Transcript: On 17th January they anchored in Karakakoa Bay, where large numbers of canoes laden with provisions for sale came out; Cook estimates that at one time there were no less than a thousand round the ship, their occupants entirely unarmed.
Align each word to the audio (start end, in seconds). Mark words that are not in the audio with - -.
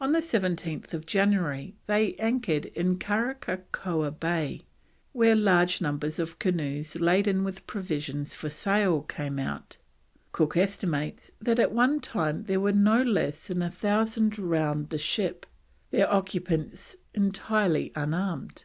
On 0.00 0.14
17th 0.14 1.04
January 1.04 1.74
they 1.86 2.14
anchored 2.14 2.64
in 2.74 2.98
Karakakoa 2.98 4.10
Bay, 4.12 4.64
where 5.12 5.36
large 5.36 5.78
numbers 5.82 6.18
of 6.18 6.38
canoes 6.38 6.96
laden 6.98 7.44
with 7.44 7.66
provisions 7.66 8.32
for 8.32 8.48
sale 8.48 9.02
came 9.02 9.38
out; 9.38 9.76
Cook 10.32 10.56
estimates 10.56 11.32
that 11.38 11.58
at 11.58 11.72
one 11.72 12.00
time 12.00 12.44
there 12.44 12.60
were 12.60 12.72
no 12.72 13.02
less 13.02 13.48
than 13.48 13.60
a 13.60 13.70
thousand 13.70 14.38
round 14.38 14.88
the 14.88 14.96
ship, 14.96 15.44
their 15.90 16.10
occupants 16.10 16.96
entirely 17.12 17.92
unarmed. 17.94 18.64